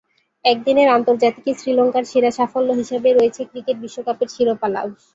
[0.45, 4.87] একদিনের আন্তর্জাতিকে শ্রীলঙ্কার সেরা সাফল্য হিসেবে রয়েছে ক্রিকেট বিশ্বকাপের শিরোপা লাভ।